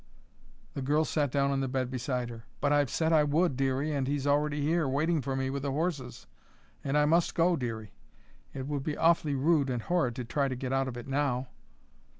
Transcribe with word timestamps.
The 0.73 0.81
girl 0.81 1.05
sat 1.05 1.29
down 1.31 1.51
on 1.51 1.59
the 1.59 1.67
bed 1.67 1.91
beside 1.91 2.31
her. 2.31 2.45
"But 2.59 2.73
I've 2.73 2.89
said 2.89 3.13
I 3.13 3.23
would, 3.23 3.55
Dearie, 3.55 3.91
and 3.93 4.07
he's 4.07 4.25
already 4.25 4.59
here, 4.63 4.87
waiting 4.89 5.21
for 5.21 5.35
me 5.35 5.51
with 5.51 5.61
the 5.61 5.71
horses. 5.71 6.25
And 6.83 6.97
I 6.97 7.05
must 7.05 7.35
go, 7.35 7.55
Dearie. 7.55 7.93
It 8.51 8.65
would 8.65 8.81
be 8.81 8.97
awfully 8.97 9.35
rude 9.35 9.69
and 9.69 9.83
horrid 9.83 10.15
to 10.15 10.25
try 10.25 10.47
to 10.47 10.55
get 10.55 10.73
out 10.73 10.87
of 10.87 10.97
it 10.97 11.07
now." 11.07 11.49